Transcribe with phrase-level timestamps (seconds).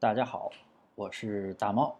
[0.00, 0.52] 大家好，
[0.94, 1.96] 我是大猫，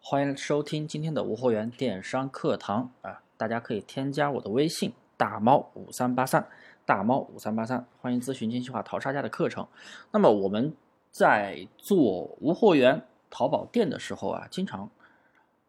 [0.00, 3.20] 欢迎收听今天的无货源电商课堂啊！
[3.36, 6.48] 大家可以添加我的微信大猫五三八三，
[6.86, 9.68] 大猫五三八三，欢迎咨询精细化淘差价的课程。
[10.12, 10.74] 那么我们
[11.10, 14.88] 在做无货源淘宝店的时候啊，经常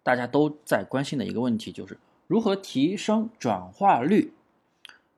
[0.03, 1.97] 大家都在关心的一个问题就是
[2.27, 4.33] 如何提升转化率。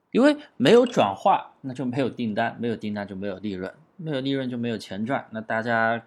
[0.09, 6.03] 因为没有转化，那就没有订单，没有订单就没有利润，没有利润就没有钱赚，那大家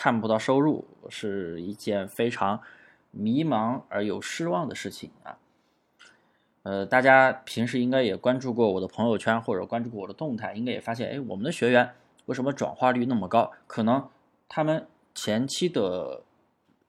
[0.00, 2.62] 看不到收入是一件非常
[3.10, 5.36] 迷茫而又失望的事情啊。
[6.62, 11.90] 呃，大家平时应该也关注过我的朋友圈或者关注过我的动态，应该也发现，哎，我们的学员
[12.24, 13.52] 为什么转化率那么高？
[13.66, 14.08] 可能
[14.48, 16.22] 他们前期的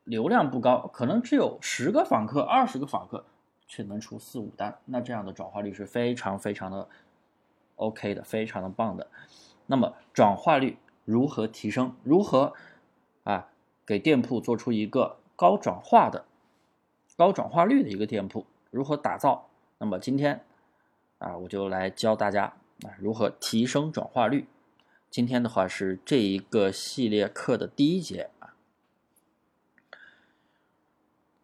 [0.05, 3.25] 流量不高，可能只有十个访客、二十个访客。
[3.67, 6.89] 却能出四五单，那这样的转化率是非常非常的
[7.77, 9.07] OK 的，非常的棒的。
[9.67, 11.95] 那么转化率如何提升？
[12.03, 12.53] 如何
[13.23, 13.49] 啊
[13.85, 16.26] 给店铺做出一个高转化的、
[17.15, 18.45] 高转化率的一个店铺？
[18.70, 19.48] 如何打造？
[19.77, 20.43] 那么今天
[21.18, 24.48] 啊我就来教大家啊如何提升转化率。
[25.10, 28.55] 今天的话是这一个系列课的第一节啊。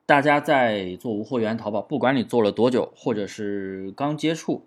[0.06, 4.66] 大家在做无货源淘宝，不管你做了多久，或者是刚接触，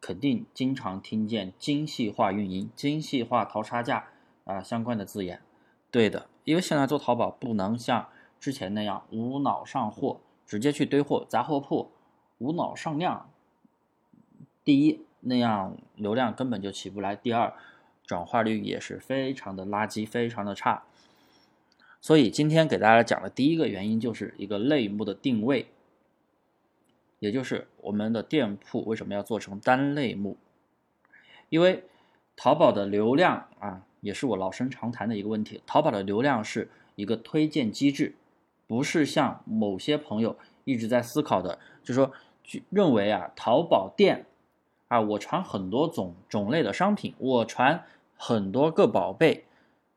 [0.00, 4.06] 肯定经常听见精细化运营、精细化淘差价
[4.44, 5.42] 啊相关的字眼。
[5.90, 8.08] 对的，因为现在做淘宝不能像
[8.38, 11.90] 之前那样无脑上货，直接去堆货，杂货铺
[12.38, 13.30] 无脑上量。
[14.64, 17.54] 第一，那样流量根本就起不来；第二，
[18.04, 20.84] 转化率也是非常的垃圾，非常的差。
[22.00, 25.72] 所以今天给大家讲的第一个原因就是一个类目的定位，
[27.18, 30.36] 也就是我们的店铺为什么要做成单类目？
[31.48, 31.84] 因为
[32.36, 35.62] 淘宝的流量啊，也是我老生常谈的一个问题。
[35.66, 38.14] 淘宝的流量是一个推荐机制，
[38.66, 42.12] 不是像某些朋友一直在思考的，就说
[42.70, 44.26] 认为啊，淘宝店
[44.88, 47.84] 啊，我传很多种种类的商品，我传
[48.16, 49.44] 很多个宝贝。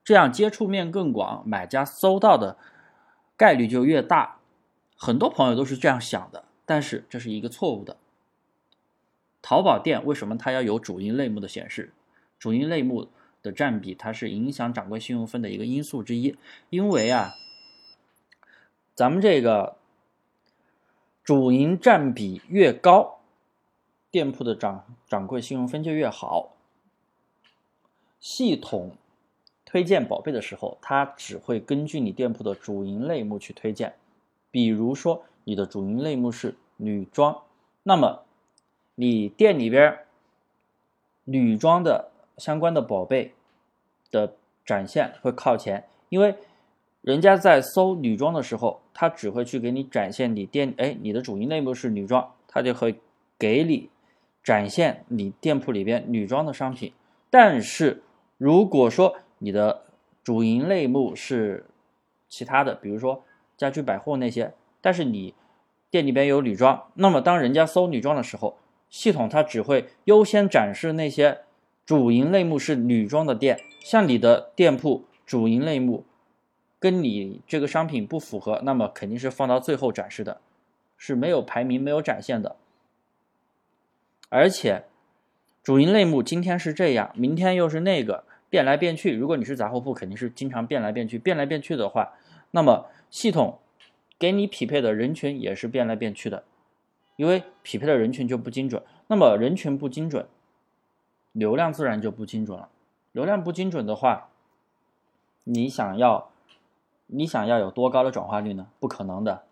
[0.04, 2.58] 这样接触面更广，买家搜到的
[3.38, 4.40] 概率就越大。
[4.98, 7.98] 很多朋友都是这样想的，但是这是一个错误的。
[9.44, 11.94] 淘宝店为什么它要有主营类目的显示？
[12.40, 13.10] 主营类目
[13.42, 16.36] 的占比，它是影响掌柜信用分的一个因素之一。
[16.70, 17.34] 因为啊，
[18.96, 19.78] 咱们这个
[21.24, 23.20] 主营占比越高，
[24.10, 26.56] 店铺的掌掌柜信用分就越好。
[28.20, 28.96] 系统。
[29.64, 33.96] 推荐宝贝的时候，它只会根据你店铺的主营类目去推荐。
[34.50, 37.44] 比如说，你的主营类目是女装，
[37.84, 38.26] 那么
[38.96, 40.00] 你店里边
[41.24, 43.34] 女装的相关的宝贝
[44.12, 46.36] 的展现会靠前，因为
[47.02, 53.00] 人家在搜女装的时候，他只会去给你展现你店，哎，你的主营类目是女装，他就会
[53.40, 53.90] 给你
[54.44, 56.94] 展现你店铺里边女装的商品。
[57.30, 58.04] 但是
[58.38, 59.84] 如果说你的
[60.24, 61.66] 主营类目是
[62.28, 63.24] 其他的，比如说
[63.58, 65.34] 家居百货那些，但是你
[65.90, 68.58] 店里边有女装，那么当人家搜女装的时候，
[68.90, 71.40] 系统它只会优先展示那些
[71.86, 73.60] 主营类目是女装的店。
[73.80, 76.06] 像你的店铺主营类目
[76.80, 80.42] 跟你这个商品不符合，那么肯定是放到最后展示的，
[80.98, 82.56] 是没有排名、没有展现的。
[84.30, 84.84] 而且
[85.64, 88.24] 主营类目今天是这样，明天又是那个。
[88.50, 91.18] 变来变去，如果你是杂货铺，肯定是经常变来变去。
[91.18, 92.16] 变来变去的话，
[92.52, 93.60] 那么系统
[94.20, 96.44] 给你匹配的人群也是变来变去的，
[97.16, 98.84] 因为匹配的人群就不精准。
[99.08, 100.28] 那么人群不精准，
[101.32, 102.70] 流量自然就不精准了。
[103.12, 104.30] 流量不精准的话，
[105.44, 106.30] 你想要
[107.08, 108.68] 你想要有多高的转化率呢？
[108.80, 109.44] 不可能的。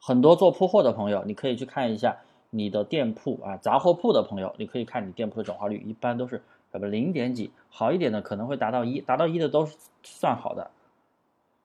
[0.00, 2.18] 很多做铺货的朋友，你可以去看一下
[2.50, 6.42] 你的店铺啊，杂货铺的朋友，你可以看你店铺的转化率，一般都是。
[6.72, 10.72] 什么零点几好一点的可能会达到一，达到一的都是算好的。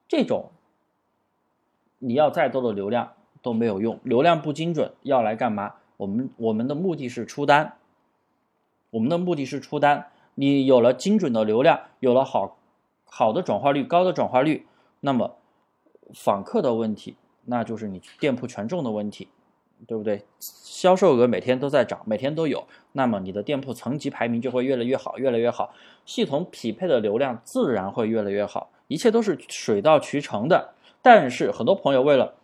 [0.06, 0.50] 这种
[1.98, 3.12] 你要再多的流量
[3.42, 5.74] 都没有用，流量不精准要来干嘛？
[5.96, 7.76] 我们我们的目的是出单，
[8.90, 10.06] 我们的目的是出单。
[10.34, 12.56] 你有了精准的流量，有了好
[13.04, 14.66] 好的转化率、高的转化率，
[15.00, 15.36] 那么
[16.14, 19.28] 访客的问题，那就是你店铺权重的问题。
[19.86, 20.26] 对不对？
[20.40, 25.72] 销售额每天都在涨，每天都有，那么你的店铺层级排名就会越来越好，越来越好。
[26.04, 30.74] 系统匹配的流量自然会越来越好，一切都是水到渠成的。
[31.00, 32.34] 但是很多朋友为了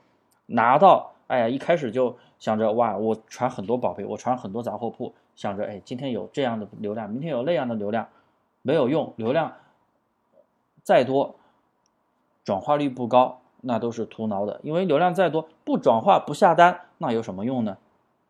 [0.46, 8.08] 拿到，哎呀，一开始就想着哇，我传很多宝贝，我传很多杂货铺，想着哎，今天有这样的流量，明天有那样的流量，
[8.62, 9.52] 没有用，流量
[10.82, 11.36] 再多，
[12.42, 14.60] 转化率不高，那都是徒劳的。
[14.62, 17.76] 因为流量再多，不转化不下单，那有什么用呢？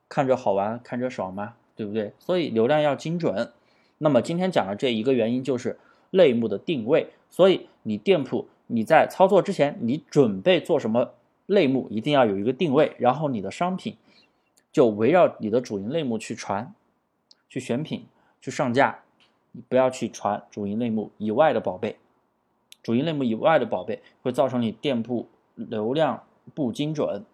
[0.08, 1.54] 看着好玩，看着爽吗？
[1.76, 2.12] 对不对？
[2.18, 3.52] 所以流量要精准。
[3.98, 5.78] 那么今天讲的这一个原因就是
[6.10, 7.12] 类目的定位。
[7.28, 11.12] 所以你店铺你在操作之前，你准备做什么
[11.46, 13.96] 类目，一定要有一个定位，然后你的商品
[14.72, 16.72] 就围绕你的主营类目去传、
[17.48, 18.06] 去选品、
[18.40, 19.00] 去上架。
[19.52, 21.96] 你不要去传主营类目以外的宝贝，
[22.82, 27.24] 主营类目以外的宝贝会造成你店铺流量不精准。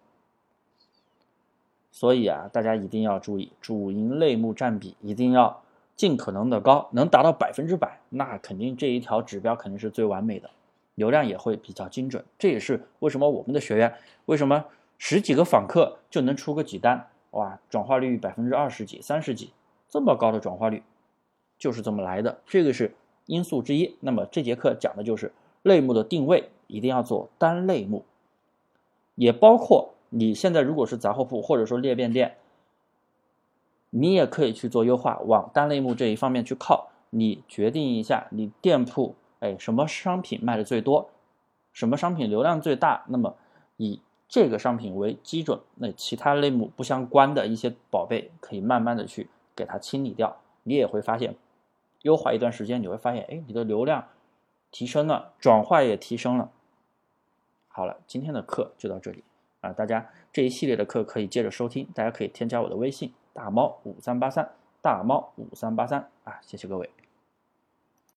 [1.91, 5.61] 所以啊，大家一定要注意，主营类目占比一定要
[5.95, 10.49] 尽可能的高，能达到百分之百，那肯定这一条指标肯定是最完美的，
[10.95, 12.23] 流量也会比较精准。
[12.39, 13.93] 这也是为什么我们的学员
[14.25, 14.65] 为什么
[14.97, 19.51] 十几个访客就能出个几单，哇，转化率百分之二十几、三十几，
[19.93, 20.81] 这么高的转化率。
[21.59, 22.95] 就是这么来的，这个是
[23.27, 23.95] 因素之一。
[23.99, 25.31] 那么这节课讲的就是
[25.61, 28.03] 类目的定位，一定要做单类目，
[29.13, 32.37] 也包括你现在如果是杂货铺或者说裂变店，
[33.91, 36.89] 你也可以去做优化，往单类目这一方面去靠。
[37.11, 41.11] 你决定一下你店铺哎什么商品卖的最多，
[41.71, 43.35] 什么商品流量最大，那么
[43.77, 50.37] 以这个商品为基准，那其他类目不相关的一些宝贝可以慢慢的去给它清理掉。
[50.63, 51.35] 你也会发现，
[52.03, 54.07] 优化一段时间，你会发现，哎，你的流量
[54.71, 56.51] 提升了，转化也提升了。
[57.67, 59.23] 好了，今天的课就到这里
[59.61, 64.51] 啊，大家这一系列的课可以接着收听，大家可以添加我的微信大猫五三八三
[64.81, 66.89] 大猫五三八三啊，谢谢各位。